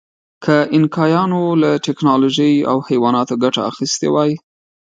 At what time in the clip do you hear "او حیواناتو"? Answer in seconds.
2.69-3.35